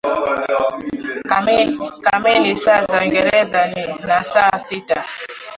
[2.03, 3.67] kamili saa za Uingereza
[4.07, 5.05] na saa sita